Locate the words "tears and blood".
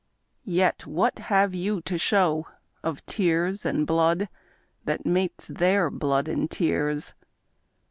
3.05-4.29